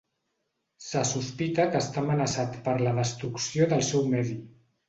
[0.85, 4.39] Se sospita que està amenaçat per la destrucció del seu medi.